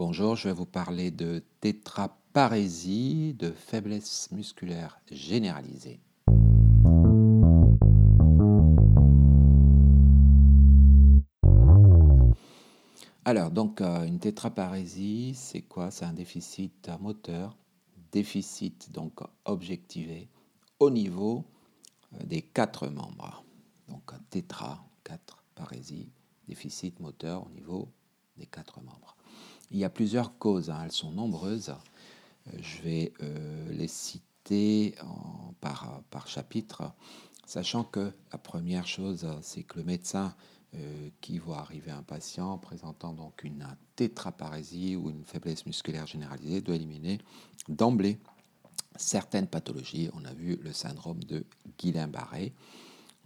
Bonjour, 0.00 0.34
je 0.34 0.48
vais 0.48 0.54
vous 0.54 0.64
parler 0.64 1.10
de 1.10 1.44
tétraparésie, 1.60 3.34
de 3.34 3.50
faiblesse 3.50 4.30
musculaire 4.32 4.98
généralisée. 5.12 6.00
Alors, 13.26 13.50
donc, 13.50 13.82
euh, 13.82 14.04
une 14.06 14.18
tétraparésie, 14.18 15.34
c'est 15.34 15.60
quoi? 15.60 15.90
C'est 15.90 16.06
un 16.06 16.14
déficit 16.14 16.90
moteur, 16.98 17.54
déficit 18.10 18.90
donc 18.92 19.20
objectivé 19.44 20.30
au 20.78 20.88
niveau 20.88 21.44
euh, 22.14 22.24
des 22.24 22.40
quatre 22.40 22.88
membres. 22.88 23.44
Donc, 23.86 24.12
tétra, 24.30 24.82
quatre, 25.04 25.44
parésie, 25.54 26.08
déficit 26.48 26.98
moteur 27.00 27.46
au 27.46 27.50
niveau 27.50 27.92
des 28.38 28.46
quatre 28.46 28.80
membres. 28.80 29.14
Il 29.70 29.78
y 29.78 29.84
a 29.84 29.90
plusieurs 29.90 30.38
causes, 30.38 30.70
hein, 30.70 30.82
elles 30.84 30.92
sont 30.92 31.12
nombreuses. 31.12 31.70
Euh, 32.48 32.58
je 32.60 32.82
vais 32.82 33.12
les 33.70 33.88
citer 33.88 34.94
par, 35.60 36.02
par 36.10 36.26
chapitre, 36.26 36.92
sachant 37.46 37.84
que 37.84 38.12
la 38.32 38.38
première 38.38 38.86
chose, 38.86 39.26
c'est 39.42 39.62
que 39.62 39.78
le 39.78 39.84
médecin 39.84 40.34
euh, 40.76 41.10
qui 41.20 41.38
voit 41.38 41.58
arriver 41.58 41.90
un 41.90 42.04
patient 42.04 42.56
présentant 42.56 43.12
donc 43.12 43.42
une 43.42 43.66
tétraparésie 43.96 44.94
ou 44.94 45.10
une 45.10 45.24
faiblesse 45.24 45.66
musculaire 45.66 46.06
généralisée 46.06 46.60
doit 46.60 46.76
éliminer 46.76 47.18
d'emblée 47.68 48.20
certaines 48.94 49.48
pathologies. 49.48 50.10
On 50.12 50.24
a 50.24 50.32
vu 50.32 50.60
le 50.62 50.72
syndrome 50.72 51.24
de 51.24 51.44
Guillain-Barré. 51.76 52.52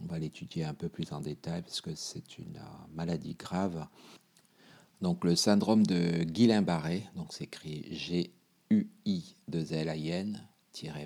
On 0.02 0.06
va 0.06 0.18
l'étudier 0.18 0.64
un 0.64 0.72
peu 0.72 0.88
plus 0.88 1.12
en 1.12 1.20
détail 1.20 1.60
parce 1.60 1.82
que 1.82 1.94
c'est 1.94 2.38
une 2.38 2.56
euh, 2.56 2.86
maladie 2.94 3.34
grave. 3.34 3.86
Donc 5.00 5.24
le 5.24 5.36
syndrome 5.36 5.84
de 5.86 6.24
Guillain-Barré, 6.24 7.06
donc 7.16 7.32
c'est 7.32 7.44
écrit 7.44 7.86
G 7.90 8.32
U 8.70 8.88
I 9.04 9.36
2 9.48 9.72
L 9.72 9.92
I 9.96 10.10
N 10.10 10.40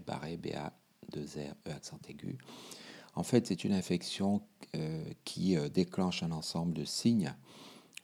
Barré 0.07 0.37
B 0.37 0.49
A 0.55 0.73
2 1.13 1.21
R 1.21 1.69
E 1.69 1.71
accent 1.71 1.99
aigu. 2.09 2.39
En 3.15 3.23
fait, 3.23 3.47
c'est 3.47 3.65
une 3.65 3.73
infection 3.73 4.43
euh, 4.77 5.05
qui 5.25 5.57
euh, 5.57 5.69
déclenche 5.69 6.23
un 6.23 6.31
ensemble 6.31 6.73
de 6.73 6.85
signes, 6.85 7.35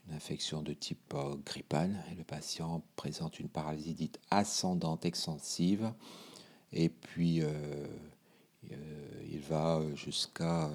une 0.09 0.15
infection 0.15 0.63
de 0.63 0.73
type 0.73 1.15
euh, 1.15 1.37
grippal, 1.45 1.95
et 2.11 2.15
le 2.15 2.25
patient 2.25 2.83
présente 2.97 3.39
une 3.39 3.49
paralysie 3.49 3.95
dite 3.95 4.19
ascendante 4.31 5.05
extensive, 5.05 5.93
et 6.73 6.89
puis 6.89 7.43
il 9.31 9.39
va 9.39 9.81
jusqu'à 9.95 10.69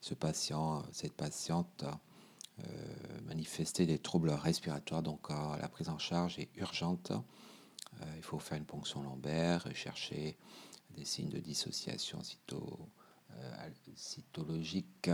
ce 0.00 0.14
patient, 0.14 0.82
cette 0.90 1.12
patiente 1.12 1.84
manifester 3.26 3.86
des 3.86 3.98
troubles 3.98 4.30
respiratoires, 4.30 5.02
donc 5.02 5.30
la 5.30 5.68
prise 5.68 5.88
en 5.88 5.98
charge 5.98 6.38
est 6.38 6.48
urgente. 6.56 7.12
il 8.16 8.22
faut 8.22 8.38
faire 8.38 8.58
une 8.58 8.64
ponction 8.64 9.02
lombaire, 9.02 9.66
chercher 9.74 10.36
des 10.96 11.04
signes 11.04 11.28
de 11.28 11.38
dissociation 11.38 12.20
euh, 13.32 13.70
cytologique 13.94 15.10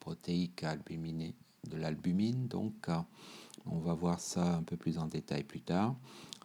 protéique 0.00 0.62
albuminée 0.62 1.34
de 1.68 1.76
l'albumine. 1.76 2.48
Donc, 2.48 2.88
euh, 2.88 2.98
on 3.66 3.78
va 3.78 3.92
voir 3.94 4.20
ça 4.20 4.56
un 4.56 4.62
peu 4.62 4.76
plus 4.76 4.98
en 4.98 5.06
détail 5.06 5.42
plus 5.42 5.60
tard. 5.60 5.96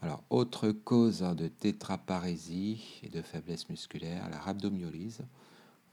Alors, 0.02 0.23
autre 0.29 0.72
cause 0.72 1.19
de 1.19 1.47
tétraparésie 1.47 2.99
et 3.03 3.09
de 3.09 3.22
faiblesse 3.22 3.69
musculaire, 3.69 4.29
la 4.29 4.39
rhabdomyolyse. 4.39 5.22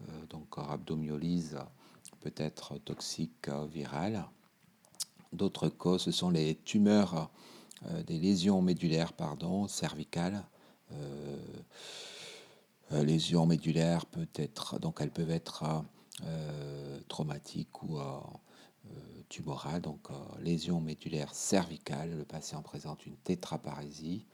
Euh, 0.08 0.26
donc, 0.30 0.54
rhabdomyolyse 0.54 1.58
peut 2.20 2.34
être 2.36 2.78
toxique 2.78 3.48
virale. 3.70 4.24
D'autres 5.32 5.68
causes, 5.68 6.02
ce 6.02 6.12
sont 6.12 6.30
les 6.30 6.56
tumeurs, 6.64 7.30
des 8.06 8.18
lésions 8.18 8.62
médulaires, 8.62 9.12
pardon, 9.12 9.68
cervicales. 9.68 10.44
Euh, 12.92 13.04
lésions 13.04 13.46
médulaires 13.46 14.06
peut 14.06 14.28
être, 14.34 14.78
donc 14.78 14.98
elles 15.00 15.10
peuvent 15.10 15.30
être 15.30 15.84
euh, 16.24 17.00
traumatiques 17.08 17.82
ou 17.82 17.98
euh, 17.98 18.20
tumorales. 19.28 19.82
Donc 19.82 20.08
lésions 20.40 20.80
médulaires 20.80 21.34
cervicales, 21.34 22.16
le 22.16 22.24
patient 22.24 22.62
présente 22.62 23.04
une 23.06 23.16
tétraparésie. 23.16 24.26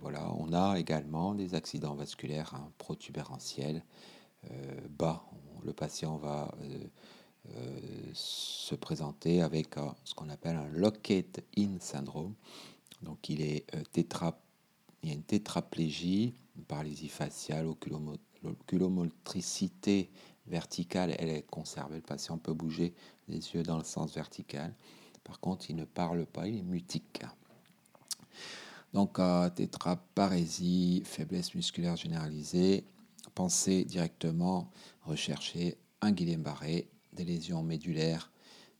voilà, 0.00 0.32
on 0.34 0.52
a 0.52 0.78
également 0.78 1.34
des 1.34 1.54
accidents 1.54 1.94
vasculaires 1.94 2.54
hein, 2.54 2.72
protubérantiels 2.78 3.84
bas. 4.90 5.24
Le 5.64 5.72
patient 5.72 6.16
va 6.16 6.52
se 8.12 8.74
présenter 8.74 9.42
avec 9.42 9.74
ce 10.04 10.14
qu'on 10.14 10.30
appelle 10.30 10.56
un 10.56 10.68
locked-in 10.68 11.78
syndrome. 11.80 12.34
Donc 13.02 13.28
il 13.28 13.42
est 13.42 13.66
tétra, 13.92 14.40
il 15.02 15.10
y 15.10 15.12
a 15.12 15.14
une 15.14 15.22
tétraplégie 15.22 16.34
paralysie 16.62 17.08
faciale, 17.08 17.66
oculomotricité 17.66 20.10
verticale, 20.46 21.14
elle 21.18 21.30
est 21.30 21.46
conservée. 21.50 21.96
Le 21.96 22.02
patient 22.02 22.38
peut 22.38 22.52
bouger 22.52 22.94
les 23.28 23.54
yeux 23.54 23.62
dans 23.62 23.78
le 23.78 23.84
sens 23.84 24.14
vertical. 24.14 24.74
Par 25.24 25.40
contre, 25.40 25.70
il 25.70 25.76
ne 25.76 25.84
parle 25.84 26.26
pas, 26.26 26.46
il 26.46 26.58
est 26.58 26.62
mutique. 26.62 27.22
Donc, 28.92 29.18
euh, 29.18 29.48
tétraparésie, 29.50 31.02
faiblesse 31.04 31.54
musculaire 31.54 31.96
généralisée, 31.96 32.84
pensez 33.34 33.84
directement 33.84 34.70
rechercher 35.02 35.76
un 36.00 36.12
Guillain-Barré, 36.12 36.88
des 37.14 37.24
lésions 37.24 37.62
médulaires, 37.62 38.30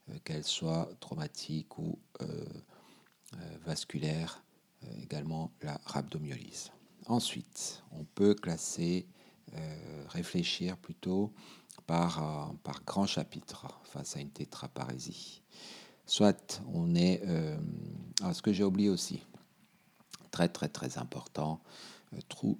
euh, 0.09 0.17
qu'elles 0.23 0.43
soient 0.43 0.89
traumatiques 0.99 1.77
ou 1.77 1.99
euh, 2.21 2.45
vasculaires, 3.65 4.43
également 5.01 5.51
la 5.61 5.79
rhabdomyolyse. 5.85 6.71
Ensuite, 7.07 7.83
on 7.91 8.03
peut 8.03 8.33
classer, 8.33 9.07
euh, 9.53 10.03
réfléchir 10.09 10.75
plutôt 10.77 11.31
par, 11.85 12.23
euh, 12.23 12.53
par 12.63 12.83
grand 12.83 13.05
chapitre 13.05 13.67
face 13.83 14.15
à 14.15 14.19
une 14.19 14.31
tétraparésie. 14.31 15.43
Soit 16.05 16.61
on 16.73 16.95
est... 16.95 17.21
Euh, 17.25 17.57
ah, 18.21 18.33
ce 18.33 18.41
que 18.41 18.51
j'ai 18.51 18.63
oublié 18.63 18.89
aussi, 18.89 19.23
très 20.31 20.49
très 20.49 20.67
très 20.69 20.97
important, 20.97 21.61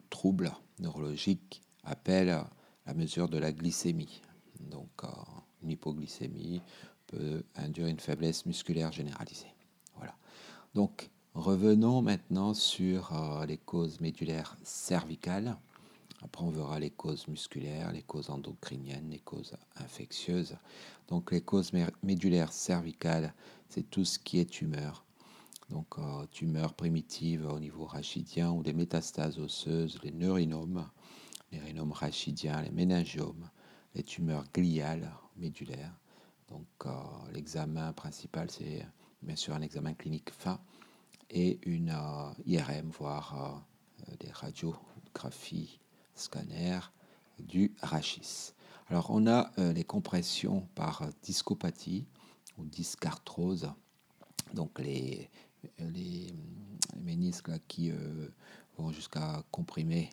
trouble 0.09 0.52
neurologique 0.80 1.62
appelle 1.84 2.44
la 2.86 2.94
mesure 2.94 3.30
de 3.30 3.38
la 3.38 3.52
glycémie. 3.52 4.22
Donc 4.59 5.02
une 5.65 5.71
hypoglycémie 5.71 6.61
peut 7.07 7.43
induire 7.55 7.87
une 7.87 7.99
faiblesse 7.99 8.45
musculaire 8.45 8.91
généralisée. 8.91 9.53
Voilà. 9.97 10.15
Donc 10.73 11.09
Revenons 11.35 12.01
maintenant 12.01 12.53
sur 12.53 13.11
euh, 13.11 13.45
les 13.45 13.57
causes 13.57 13.99
médulaires 13.99 14.55
cervicales. 14.63 15.57
Après, 16.23 16.45
on 16.45 16.49
verra 16.49 16.79
les 16.79 16.91
causes 16.91 17.27
musculaires, 17.27 17.91
les 17.91 18.03
causes 18.03 18.29
endocriniennes, 18.29 19.09
les 19.09 19.19
causes 19.19 19.57
infectieuses. 19.75 20.55
Donc, 21.09 21.33
les 21.33 21.41
causes 21.41 21.73
médulaires 22.03 22.53
cervicales, 22.53 23.33
c'est 23.67 23.89
tout 23.89 24.05
ce 24.05 24.17
qui 24.17 24.39
est 24.39 24.49
tumeur. 24.49 25.03
Donc, 25.69 25.87
euh, 25.97 26.25
tumeurs 26.31 26.73
primitives 26.73 27.45
au 27.45 27.59
niveau 27.59 27.83
rachidien 27.83 28.51
ou 28.51 28.63
des 28.63 28.73
métastases 28.73 29.37
osseuses, 29.37 29.99
les 30.03 30.11
neurinomes, 30.11 30.87
les 31.51 31.59
rhinomes 31.59 31.91
rachidiens, 31.91 32.61
les 32.61 32.71
méningiomes, 32.71 33.49
les 33.93 34.03
tumeurs 34.03 34.45
gliales 34.53 35.11
médulaires. 35.38 35.94
Donc, 36.50 36.68
euh, 36.85 36.91
l'examen 37.34 37.91
principal, 37.94 38.50
c'est 38.51 38.85
bien 39.22 39.35
sûr 39.35 39.53
un 39.53 39.62
examen 39.62 39.94
clinique 39.94 40.29
fin 40.31 40.59
et 41.29 41.59
une 41.68 41.90
euh, 41.90 42.31
IRM, 42.46 42.90
voire 42.90 43.63
euh, 44.09 44.16
des 44.19 44.31
radiographies 44.31 45.79
scanners 46.13 46.91
du 47.40 47.74
rachis. 47.81 48.53
Alors 48.88 49.09
on 49.09 49.25
a 49.28 49.51
les 49.57 49.84
compressions 49.84 50.62
par 50.75 51.09
discopathie 51.24 52.06
ou 52.57 52.66
dyscarthrose, 52.66 53.68
donc 54.53 54.79
les, 54.79 55.29
les, 55.79 56.28
ménisques 57.01 57.51
qui 57.68 57.92
vont 58.77 58.92
jusqu'à 58.92 59.44
comprimer 59.51 60.12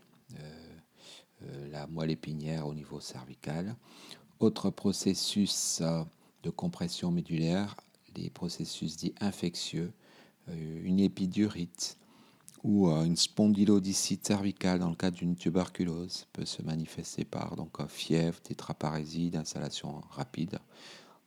la 1.71 1.87
moelle 1.87 2.11
épinière 2.11 2.67
au 2.67 2.75
niveau 2.75 2.99
cervical. 2.99 3.77
Autre 4.43 4.71
processus 4.71 5.81
de 6.43 6.51
compression 6.51 7.13
médulaire, 7.13 7.77
les 8.17 8.29
processus 8.29 8.97
dits 8.97 9.15
infectieux 9.21 9.93
euh, 10.49 10.83
une 10.83 10.99
épidurite 10.99 11.97
ou 12.65 12.89
euh, 12.89 13.05
une 13.05 13.15
spondylodicite 13.15 14.27
cervicale 14.27 14.81
dans 14.81 14.91
le 14.91 14.97
cadre 14.97 15.17
d'une 15.17 15.37
tuberculose 15.37 16.27
peut 16.33 16.45
se 16.45 16.61
manifester 16.61 17.25
par 17.25 17.55
donc 17.55 17.87
fièvre, 17.87 18.41
tétraparésie, 18.41 19.31
d'installation 19.31 20.01
rapide. 20.11 20.59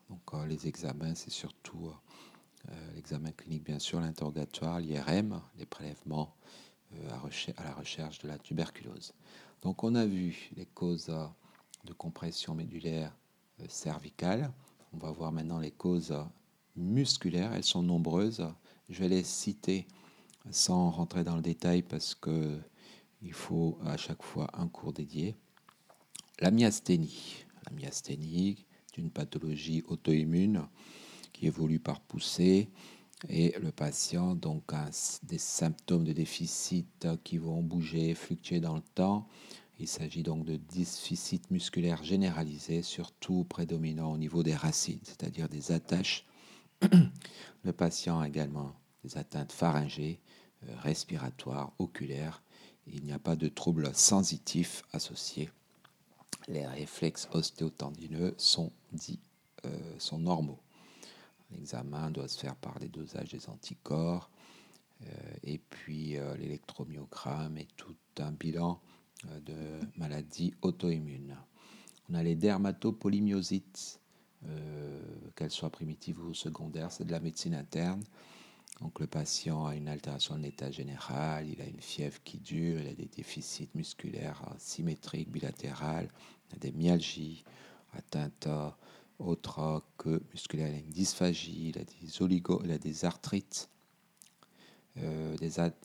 Donc 0.10 0.34
euh, 0.34 0.46
les 0.46 0.68
examens, 0.68 1.16
c'est 1.16 1.32
surtout 1.32 1.94
l'examen 2.96 3.32
clinique 3.32 3.64
bien 3.64 3.80
sûr, 3.80 4.02
l'interrogatoire, 4.02 4.82
l'IRM, 4.82 5.40
les 5.58 5.66
prélèvements 5.66 6.36
à, 7.08 7.64
la 7.64 7.74
recherche 7.76 8.20
de 8.20 8.28
la 8.28 8.38
tuberculose. 8.40 9.14
Donc 9.62 9.86
on 9.86 9.96
a 9.96 10.06
vu 10.06 10.50
les 10.58 10.66
causes 10.66 11.10
de 11.86 11.94
compression 11.94 12.54
médulaire 12.56 13.16
cervicale. 13.68 14.52
On 14.94 14.98
va 14.98 15.12
voir 15.12 15.32
maintenant 15.32 15.60
les 15.60 15.72
causes 15.72 16.16
musculaires. 16.76 17.54
Elles 17.54 17.64
sont 17.64 17.84
nombreuses 17.84 18.48
Je 18.90 19.00
vais 19.00 19.10
les 19.10 19.24
citer 19.24 19.88
sans 20.52 20.90
rentrer 20.92 21.24
dans 21.24 21.36
le 21.36 21.42
détail 21.42 21.82
parce 21.82 22.16
que 22.16 22.60
il 23.22 23.34
faut 23.34 23.80
à 23.86 23.98
chaque 23.98 24.22
fois 24.24 24.50
un 24.54 24.68
cours 24.68 24.94
dédié. 24.94 25.36
La 26.40 26.52
myasthénie. 26.52 27.46
La 27.66 27.72
myasthénie 27.72 28.66
est 28.92 28.98
une 28.98 29.10
pathologie 29.10 29.84
auto-immune 29.88 30.68
qui 31.34 31.48
évolue 31.48 31.80
par 31.80 32.02
poussée 32.02 32.70
et 33.30 33.56
le 33.60 33.72
patient 33.72 34.36
donc 34.36 34.74
a 34.74 34.90
des 35.24 35.38
symptômes 35.38 36.04
de 36.04 36.14
déficit 36.14 37.08
qui 37.24 37.38
vont 37.38 37.62
bouger, 37.64 38.14
fluctuer 38.14 38.60
dans 38.60 38.76
le 38.76 38.84
temps. 38.94 39.28
Il 39.77 39.88
s'agit 39.89 40.24
donc 40.24 40.45
de 40.45 40.56
déficit 40.56 41.51
musculaire 41.51 42.01
généralisé, 42.01 42.81
surtout 42.81 43.44
prédominant 43.44 44.13
au 44.13 44.18
niveau 44.18 44.42
des 44.42 44.56
racines, 44.56 45.01
c'est-à-dire 45.04 45.50
des 45.50 45.74
attaches. 45.74 46.25
le 47.63 47.74
patient 47.74 48.19
a 48.22 48.27
également 48.27 48.74
des 49.04 49.18
atteintes 49.18 49.51
pharyngées, 49.51 50.22
euh, 50.63 50.75
respiratoires, 50.77 51.74
oculaires. 51.77 52.42
Il 52.88 53.04
n'y 53.04 53.12
a 53.12 53.19
pas 53.19 53.36
de 53.36 53.50
troubles 53.50 53.94
sensitifs 53.94 54.83
associés. 54.94 55.50
Les 56.48 56.66
réflexes 56.66 57.28
ostéotendineux 57.33 58.33
sont 58.38 58.71
euh, 59.66 60.18
normaux. 60.18 60.60
L'examen 61.51 62.12
doit 62.12 62.28
se 62.30 62.39
faire 62.39 62.56
par 62.56 62.80
les 62.80 62.88
dosages 62.88 63.30
des 63.30 63.50
anticorps 63.50 64.30
euh, 65.01 65.33
et 65.44 65.57
puis 65.57 66.18
l'électromyogramme 66.38 67.57
et 67.57 67.68
tout 67.75 67.95
un 68.19 68.31
bilan 68.31 68.80
de 69.46 69.80
maladies 69.98 70.54
auto-immunes. 70.62 71.36
On 72.10 72.14
a 72.14 72.24
les 72.24 72.36
dermatopolymyosites, 72.36 74.00
qu'elles 75.36 75.52
soient 75.52 75.72
primitives 75.72 76.20
ou 76.20 76.34
secondaires, 76.34 76.92
c'est 76.92 77.06
de 77.06 77.12
la 77.12 77.20
médecine 77.20 77.56
interne. 77.56 78.04
Donc 78.82 79.00
le 79.00 79.08
patient 79.08 79.66
a 79.66 79.76
une 79.76 79.88
altération 79.88 80.36
de 80.36 80.44
l'état 80.44 80.70
général, 80.70 81.48
il 81.48 81.62
a 81.62 81.66
une 81.66 81.80
fièvre 81.80 82.20
qui 82.24 82.40
dure, 82.40 82.82
il 82.82 82.88
a 82.88 82.94
des 82.94 83.08
déficits 83.08 83.70
musculaires 83.74 84.42
symétriques, 84.58 85.32
bilatérales, 85.32 86.10
il 86.50 86.56
a 86.56 86.60
des 86.60 86.72
myalgies, 86.74 87.46
atteintes 87.94 88.50
autres 89.18 89.82
que 89.98 90.22
musculaires, 90.32 90.68
il 90.68 90.76
a 90.76 90.80
une 90.80 90.90
dysphagie, 90.90 91.70
il 91.70 91.80
a 91.80 91.84
des 91.84 92.22
oligos, 92.22 92.62
il 92.66 92.72
a 92.72 92.78
des 92.78 93.06
arthrites, 93.06 93.70
euh, 94.98 95.36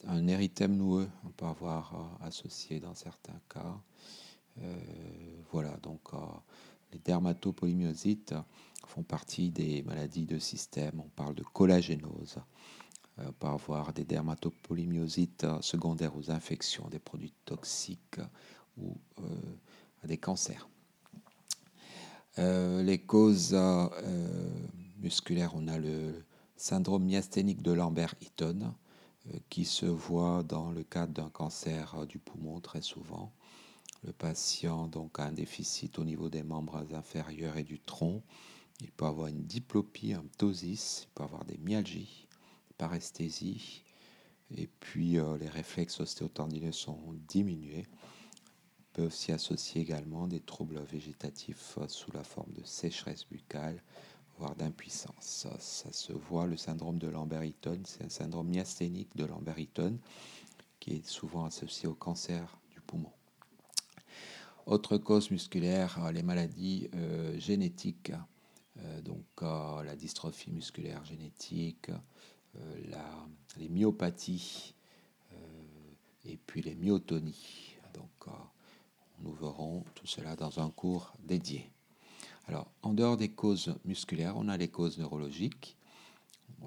un 0.07 0.27
érythème 0.27 0.75
noueux, 0.75 1.09
avoir 1.47 1.93
euh, 1.95 2.27
associé 2.27 2.79
dans 2.79 2.95
certains 2.95 3.39
cas. 3.49 3.79
Euh, 4.61 4.75
voilà, 5.51 5.77
donc 5.77 6.11
les 6.91 6.99
dermatopolymyosites 6.99 8.35
font 8.85 9.03
partie 9.03 9.49
des 9.49 9.81
maladies 9.83 10.25
de 10.25 10.39
système. 10.39 10.99
On 10.99 11.09
parle 11.09 11.35
de 11.35 11.43
collagénose. 11.43 12.37
Euh, 13.19 13.23
on 13.27 13.31
peut 13.31 13.47
avoir 13.47 13.93
des 13.93 14.03
dermatopolymyosites 14.03 15.45
secondaires 15.61 16.15
aux 16.15 16.31
infections, 16.31 16.87
des 16.89 16.99
produits 16.99 17.33
toxiques 17.45 18.19
ou 18.77 18.97
euh, 19.19 19.23
des 20.05 20.17
cancers. 20.17 20.69
Euh, 22.39 22.81
les 22.83 22.99
causes 22.99 23.57
musculaires, 24.97 25.51
on 25.55 25.67
a 25.67 25.77
le 25.77 26.25
syndrome 26.55 27.03
myasthénique 27.03 27.61
de 27.61 27.71
Lambert-Eaton 27.71 28.73
qui 29.49 29.65
se 29.65 29.85
voit 29.85 30.43
dans 30.43 30.71
le 30.71 30.83
cadre 30.83 31.13
d'un 31.13 31.29
cancer 31.29 32.05
du 32.07 32.19
poumon 32.19 32.59
très 32.59 32.81
souvent. 32.81 33.31
Le 34.03 34.13
patient 34.13 34.87
donc 34.87 35.19
a 35.19 35.25
un 35.25 35.31
déficit 35.31 35.99
au 35.99 36.03
niveau 36.03 36.29
des 36.29 36.43
membres 36.43 36.83
inférieurs 36.93 37.57
et 37.57 37.63
du 37.63 37.79
tronc. 37.79 38.23
Il 38.79 38.91
peut 38.91 39.05
avoir 39.05 39.27
une 39.27 39.43
diplopie, 39.43 40.13
un 40.13 40.23
ptosis, 40.23 41.03
il 41.03 41.07
peut 41.13 41.23
avoir 41.23 41.45
des 41.45 41.57
myalgies, 41.59 42.27
paresthésie, 42.79 43.83
et 44.57 44.67
puis 44.79 45.19
euh, 45.19 45.37
les 45.37 45.47
réflexes 45.47 45.99
ostéotendineux 45.99 46.71
sont 46.71 46.99
diminués. 47.27 47.85
On 48.79 48.93
peut 48.93 49.05
aussi 49.05 49.31
associer 49.31 49.81
également 49.81 50.27
des 50.27 50.39
troubles 50.39 50.81
végétatifs 50.81 51.77
euh, 51.77 51.87
sous 51.87 52.11
la 52.11 52.23
forme 52.23 52.51
de 52.53 52.63
sécheresse 52.65 53.27
buccale, 53.29 53.83
d'impuissance. 54.57 55.47
Ça, 55.59 55.91
se 55.91 56.13
voit, 56.13 56.47
le 56.47 56.57
syndrome 56.57 56.97
de 56.97 57.07
Lambert-Eaton, 57.07 57.81
c'est 57.85 58.03
un 58.03 58.09
syndrome 58.09 58.47
myasthénique 58.47 59.15
de 59.15 59.25
Lambert-Eaton 59.25 59.97
qui 60.79 60.95
est 60.95 61.05
souvent 61.05 61.45
associé 61.45 61.87
au 61.87 61.93
cancer 61.93 62.57
du 62.71 62.81
poumon. 62.81 63.11
Autre 64.65 64.97
cause 64.97 65.31
musculaire, 65.31 66.03
euh, 66.03 66.11
les 66.11 66.23
maladies 66.23 66.89
génétiques, 67.37 68.13
donc 69.03 69.41
la 69.41 69.95
dystrophie 69.95 70.51
musculaire 70.51 71.03
génétique, 71.05 71.91
euh, 72.57 72.81
les 73.57 73.69
myopathies 73.69 74.75
euh, 75.33 75.35
et 76.25 76.37
puis 76.37 76.61
les 76.61 76.75
myotonies. 76.75 77.77
Donc, 77.93 78.09
euh, 78.27 78.31
nous 79.19 79.33
verrons 79.33 79.83
tout 79.95 80.07
cela 80.07 80.35
dans 80.35 80.59
un 80.59 80.69
cours 80.69 81.13
dédié. 81.19 81.71
Alors, 82.47 82.71
en 82.81 82.93
dehors 82.93 83.17
des 83.17 83.29
causes 83.29 83.75
musculaires, 83.85 84.35
on 84.37 84.47
a 84.47 84.57
les 84.57 84.67
causes 84.67 84.97
neurologiques, 84.97 85.77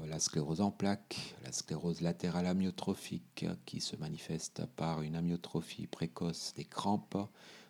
la 0.07 0.19
sclérose 0.19 0.61
en 0.61 0.71
plaques, 0.71 1.35
la 1.45 1.53
sclérose 1.53 2.01
latérale 2.01 2.47
amyotrophique 2.47 3.47
qui 3.65 3.81
se 3.81 3.97
manifeste 3.97 4.67
par 4.77 5.03
une 5.03 5.17
amyotrophie 5.17 5.87
précoce 5.87 6.53
des 6.57 6.65
crampes, 6.65 7.17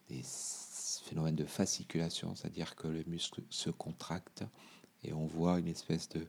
des 0.08 0.22
phénomènes 1.04 1.36
de 1.36 1.44
fasciculation, 1.44 2.34
c'est-à-dire 2.34 2.76
que 2.76 2.88
le 2.88 3.04
muscle 3.06 3.42
se 3.50 3.70
contracte 3.70 4.44
et 5.02 5.12
on 5.12 5.26
voit 5.26 5.58
une 5.58 5.68
espèce 5.68 6.08
de, 6.08 6.26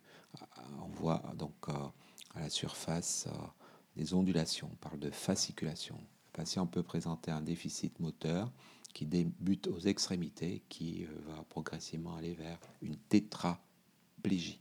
on 0.81 1.10
euh, 1.10 1.88
à 2.36 2.39
la 2.39 2.50
surface 2.50 3.28
euh, 3.28 3.48
des 3.95 4.13
ondulations. 4.13 4.69
On 4.71 4.75
parle 4.75 5.00
de 5.00 5.10
fasciculation. 5.10 5.95
Le 5.95 6.31
patient 6.33 6.68
peut 6.68 6.83
présenter 6.83 7.31
un 7.31 7.42
déficit 7.42 8.00
moteur 8.00 8.51
qui 8.95 9.06
débute 9.06 9.68
aux 9.68 9.80
extrémités, 9.80 10.63
qui 10.69 11.06
euh, 11.06 11.07
va 11.27 11.44
progressivement 11.44 12.15
aller 12.15 12.33
vers 12.33 12.57
une 12.81 12.97
tétraplégie. 12.97 14.59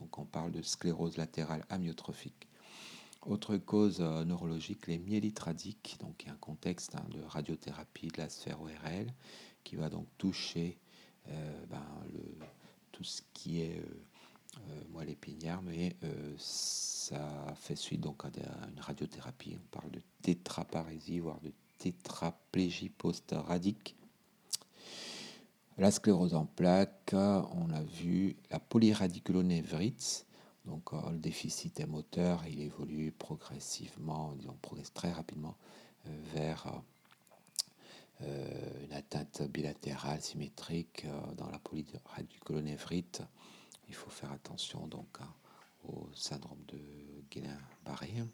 Donc 0.00 0.18
on 0.18 0.24
parle 0.24 0.50
de 0.50 0.62
sclérose 0.62 1.16
latérale 1.16 1.64
amyotrophique. 1.68 2.48
Autre 3.22 3.56
cause 3.56 4.00
neurologique, 4.00 4.88
les 4.88 4.98
myélites 4.98 5.38
radiques, 5.38 5.96
donc 6.00 6.22
il 6.22 6.26
y 6.26 6.30
a 6.30 6.34
un 6.34 6.38
contexte 6.38 6.94
hein, 6.94 7.04
de 7.10 7.20
radiothérapie 7.22 8.08
de 8.08 8.18
la 8.18 8.28
sphère 8.28 8.60
ORL 8.60 9.12
qui 9.64 9.74
va 9.74 9.88
donc 9.88 10.06
toucher 10.16 10.78
ben, 11.26 11.82
le, 12.12 12.38
tout 12.96 13.04
ce 13.04 13.20
qui 13.34 13.60
est 13.60 13.78
euh, 13.78 14.60
euh, 14.70 14.82
moelle 14.88 15.10
épinière, 15.10 15.60
mais 15.60 15.94
euh, 16.02 16.34
ça 16.38 17.54
fait 17.56 17.76
suite 17.76 18.00
donc 18.00 18.24
à 18.24 18.30
une 18.72 18.80
radiothérapie. 18.80 19.54
On 19.54 19.68
parle 19.78 19.90
de 19.90 20.00
tétraparésie, 20.22 21.18
voire 21.18 21.38
de 21.40 21.52
tétraplégie 21.78 22.88
post-radique. 22.88 23.96
La 25.78 25.90
sclérose 25.90 26.34
en 26.34 26.46
plaques, 26.46 27.12
on 27.12 27.70
a 27.70 27.82
vu 27.82 28.36
la 28.50 28.58
polyradiculonévrite, 28.58 30.26
donc 30.64 30.92
le 30.92 31.18
déficit 31.18 31.78
est 31.80 31.86
moteur, 31.86 32.44
il 32.46 32.60
évolue 32.60 33.12
progressivement, 33.12 34.32
disons 34.36 34.56
progresse 34.62 34.92
très 34.92 35.12
rapidement 35.12 35.56
vers 36.34 36.82
euh, 38.22 38.84
une 38.84 38.94
atteinte 38.94 39.42
bilatérale 39.42 40.22
symétrique 40.22 41.04
euh, 41.04 41.34
dans 41.34 41.50
la 41.50 41.58
polyradiculonévrite. 41.58 43.22
Il 43.88 43.94
faut 43.94 44.08
faire 44.08 44.32
attention 44.32 44.86
donc 44.86 45.18
hein, 45.20 45.32
au 45.84 46.08
syndrome 46.14 46.64
de 46.68 46.78
Guillain-Barré. 47.30 48.24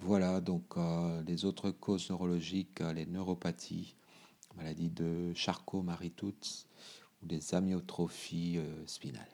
Voilà 0.00 0.40
donc 0.40 0.76
euh, 0.76 1.22
les 1.22 1.44
autres 1.44 1.70
causes 1.70 2.10
neurologiques, 2.10 2.80
les 2.80 3.06
neuropathies, 3.06 3.96
maladie 4.56 4.90
de 4.90 5.32
Charcot-Marie-Tooth 5.34 6.66
ou 7.22 7.26
des 7.26 7.54
amyotrophies 7.54 8.60
spinales. 8.86 9.26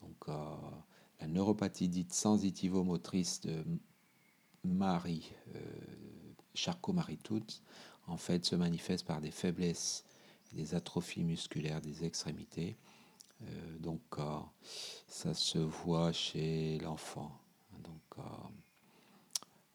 Donc 0.00 0.26
la 1.20 1.26
neuropathie 1.26 1.88
dite 1.88 2.14
sensitivo-motrice 2.14 3.42
de 3.42 3.62
Marie 4.64 5.30
Charcot-Marie-Tooth 6.54 7.62
en 8.06 8.16
fait 8.16 8.44
se 8.44 8.56
manifeste 8.56 9.06
par 9.06 9.20
des 9.20 9.30
faiblesses, 9.30 10.04
des 10.52 10.74
atrophies 10.74 11.24
musculaires 11.24 11.80
des 11.80 12.04
extrémités. 12.04 12.76
Euh, 13.42 13.78
donc 13.78 14.02
euh, 14.18 14.38
ça 15.06 15.32
se 15.34 15.58
voit 15.58 16.12
chez 16.12 16.78
l'enfant. 16.78 17.30
Donc, 17.78 18.18
euh, 18.18 18.22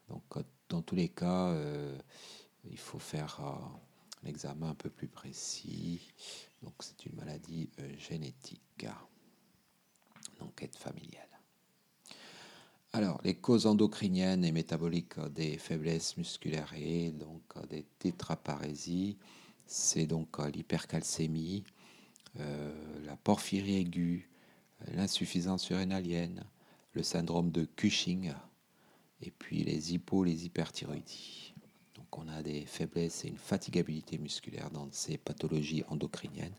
donc 0.10 0.46
dans 0.76 0.82
tous 0.82 0.96
les 0.96 1.08
cas, 1.08 1.56
il 2.70 2.78
faut 2.78 3.00
faire 3.00 3.40
un 3.40 4.28
examen 4.28 4.72
un 4.72 4.76
peu 4.76 4.90
plus 4.90 5.08
précis. 5.08 6.02
Donc 6.62 6.74
c'est 6.80 7.06
une 7.06 7.16
maladie 7.16 7.70
génétique, 7.98 8.86
enquête 10.42 10.76
familiale. 10.76 11.30
Alors, 12.92 13.22
les 13.24 13.36
causes 13.36 13.68
endocriniennes 13.68 14.44
et 14.44 14.52
métaboliques 14.52 15.20
des 15.34 15.58
faiblesses 15.58 16.18
musculaires 16.18 16.74
et 16.76 17.12
donc 17.12 17.42
des 17.70 17.86
tétraparésies, 18.00 19.18
c'est 19.66 20.08
donc 20.08 20.38
l'hypercalcémie, 20.40 21.64
euh, 22.40 23.04
la 23.06 23.16
porphyrie 23.16 23.78
aiguë, 23.78 24.30
l'insuffisance 24.94 25.70
urénalienne, 25.70 26.44
le 26.94 27.04
syndrome 27.04 27.52
de 27.52 27.64
Cushing 27.64 28.34
et 29.22 29.32
puis 29.32 29.64
les 29.64 29.94
hypo, 29.94 30.24
les 30.24 30.46
hyperthyroïdies. 30.46 31.54
Donc 31.96 32.18
on 32.18 32.28
a 32.28 32.42
des 32.44 32.66
faiblesses 32.66 33.26
et 33.26 33.30
une 33.30 33.38
fatigabilité 33.38 34.18
musculaire 34.18 34.70
dans 34.72 34.88
ces 34.92 35.18
pathologies 35.18 35.84
endocriniennes, 35.88 36.56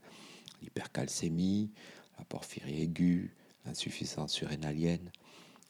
l'hypercalcémie, 0.62 1.70
la 2.18 2.24
porphyrie 2.24 2.82
aiguë, 2.82 3.34
l'insuffisance 3.64 4.32
surrénalienne, 4.32 5.10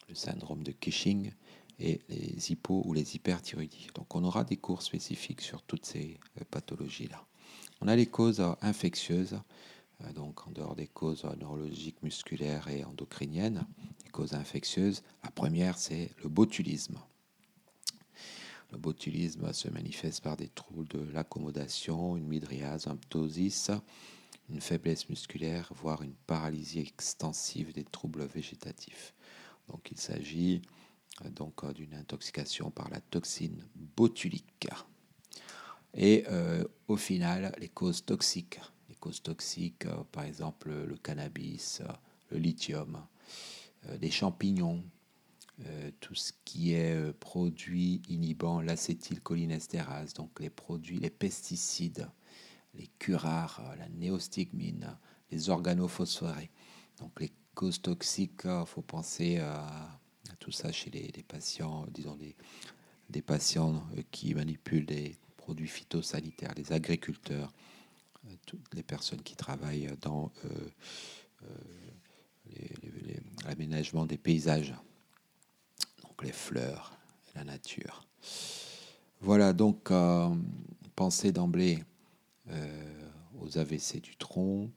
le 0.09 0.15
syndrome 0.15 0.63
de 0.63 0.73
Cushing 0.73 1.33
et 1.79 2.01
les 2.09 2.53
hypo 2.53 2.83
ou 2.85 2.93
les 2.93 3.17
hyperthyroïdies. 3.17 3.89
Donc 3.95 4.15
on 4.15 4.25
aura 4.25 4.45
des 4.45 4.57
cours 4.57 4.83
spécifiques 4.83 5.41
sur 5.41 5.63
toutes 5.63 5.85
ces 5.85 6.19
euh, 6.41 6.45
pathologies-là. 6.51 7.25
On 7.81 7.89
a 7.89 7.97
les 7.97 8.07
causes 8.07 8.43
infectieuses, 8.63 9.39
euh, 10.03 10.13
donc 10.13 10.47
en 10.47 10.51
dehors 10.53 10.75
des 10.75 10.87
causes 10.87 11.25
neurologiques, 11.39 12.03
musculaires 12.03 12.69
et 12.69 12.85
endocriniennes, 12.85 13.67
causes 14.17 14.33
infectieuses. 14.33 15.03
La 15.23 15.31
première, 15.31 15.77
c'est 15.77 16.11
le 16.23 16.31
botulisme. 16.31 16.99
Le 18.73 18.79
botulisme 18.79 19.53
se 19.53 19.69
manifeste 19.69 20.23
par 20.23 20.39
des 20.39 20.49
troubles 20.49 20.89
de 20.89 21.13
l'accommodation, 21.13 22.17
une 22.17 22.27
midriase, 22.27 22.87
un 22.87 22.97
ptosis, 22.97 23.71
une 24.49 24.63
faiblesse 24.63 25.11
musculaire, 25.11 25.71
voire 25.75 26.03
une 26.03 26.15
paralysie 26.27 26.81
extensive 26.81 27.75
des 27.75 27.85
troubles 27.85 28.25
végétatifs. 28.25 29.13
Donc 29.69 29.91
il 29.91 29.99
s'agit 29.99 30.63
euh, 31.23 31.29
donc 31.29 31.63
euh, 31.63 31.75
d'une 31.75 31.93
intoxication 31.93 32.71
par 32.71 32.89
la 32.89 33.01
toxine 33.01 33.63
botulique. 33.97 34.69
Et 35.93 36.25
euh, 36.31 36.65
au 36.89 36.97
final, 36.97 37.55
les 37.59 37.69
causes 37.69 38.03
toxiques, 38.03 38.61
les 38.89 38.95
causes 38.95 39.23
toxiques, 39.23 39.87
par 40.11 40.25
exemple 40.25 40.71
le 40.71 40.97
cannabis, 40.97 41.83
le 42.31 42.39
lithium, 42.39 42.99
les 44.01 44.11
champignons, 44.11 44.83
tout 46.01 46.15
ce 46.15 46.33
qui 46.45 46.75
est 46.75 47.13
produit 47.15 48.03
inhibant 48.09 48.61
l'acétylcholinestérase, 48.61 50.13
donc 50.13 50.39
les 50.41 50.51
produits, 50.51 50.99
les 50.99 51.11
pesticides, 51.11 52.09
les 52.75 52.89
curares, 52.99 53.63
la 53.79 53.89
néostigmine, 53.89 54.99
les 55.31 55.49
organophosphorés. 55.49 56.51
Donc 56.99 57.21
les 57.21 57.31
causes 57.55 57.81
toxiques, 57.81 58.43
il 58.45 58.67
faut 58.67 58.83
penser 58.83 59.39
à 59.39 59.97
tout 60.39 60.53
ça 60.53 60.73
chez 60.73 60.91
les, 60.91 61.23
patients, 61.23 61.87
disons 61.91 62.17
des, 62.17 62.37
des 63.11 63.23
patients 63.23 63.85
euh, 63.97 64.03
qui 64.11 64.35
manipulent 64.35 64.87
des 64.87 65.17
produits 65.37 65.69
phytosanitaires, 65.69 66.53
les 66.57 66.73
agriculteurs, 66.73 67.53
euh, 68.27 68.35
toutes 68.47 68.75
les 68.75 68.83
personnes 68.83 69.23
qui 69.23 69.37
travaillent 69.37 69.91
dans 70.01 70.33
euh, 70.45 70.69
l'aménagement 73.47 74.07
des 74.07 74.19
paysages, 74.19 74.75
donc 76.03 76.23
les 76.23 76.33
fleurs, 76.33 76.93
la 77.35 77.45
nature. 77.45 78.07
Voilà, 79.21 79.53
donc 79.53 79.91
pensez 80.95 81.33
d'emblée 81.33 81.83
aux 83.41 83.59
AVC 83.59 84.01
du 84.01 84.17
tronc, 84.17 84.71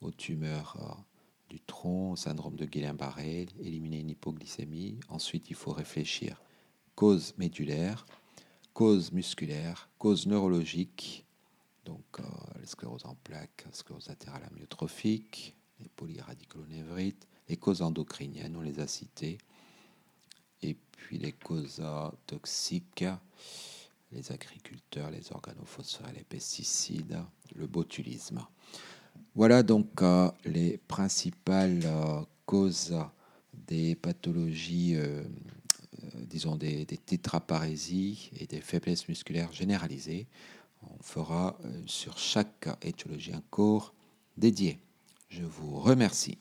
aux 0.00 0.10
tumeurs 0.10 1.04
du 1.48 1.60
tronc, 1.60 2.16
syndrome 2.16 2.56
de 2.56 2.64
Guillain-Barré, 2.64 3.46
éliminer 3.60 4.00
une 4.00 4.10
hypoglycémie. 4.10 4.98
Ensuite, 5.08 5.50
il 5.50 5.56
faut 5.56 5.72
réfléchir 5.72 6.40
cause 6.94 7.34
médulaire, 7.38 8.06
cause 8.72 9.12
musculaire, 9.12 9.88
cause 9.98 10.26
neurologique, 10.26 11.24
donc 11.84 12.04
euh, 12.18 12.22
les 12.60 12.66
scléroses 12.66 13.04
en 13.04 13.14
plaques, 13.14 13.66
sclérose 13.72 14.08
latérale 14.08 14.44
amyotrophique, 14.50 15.54
les 15.80 15.88
polyradiculonévrites, 15.88 17.26
les 17.48 17.56
causes 17.56 17.82
endocriniennes, 17.82 18.56
on 18.56 18.62
les 18.62 18.80
a 18.80 18.86
citées, 18.86 19.38
et 20.62 20.76
puis 20.96 21.18
les 21.18 21.32
causes 21.32 21.82
toxiques, 22.26 23.04
les 24.12 24.32
agriculteurs, 24.32 25.10
les 25.10 25.32
organophosphores, 25.32 26.12
les 26.14 26.24
pesticides, 26.24 27.18
le 27.54 27.66
botulisme. 27.66 28.46
Voilà 29.34 29.62
donc 29.62 30.02
euh, 30.02 30.30
les 30.44 30.78
principales 30.78 31.82
euh, 31.84 32.20
causes 32.46 32.94
des 33.66 33.94
pathologies, 33.96 34.94
euh, 34.94 35.24
disons 36.28 36.56
des, 36.56 36.86
tétraparésies 36.86 38.30
et 38.38 38.46
des 38.46 38.60
faiblesses 38.60 39.08
musculaires 39.08 39.52
généralisées. 39.52 40.26
On 40.82 41.02
fera 41.02 41.56
sur 41.86 42.18
chaque 42.18 42.68
étiologie 42.82 43.32
un 43.32 43.42
cours 43.50 43.94
dédié. 44.36 44.78
Je 45.30 45.42
vous 45.42 45.80
remercie. 45.80 46.38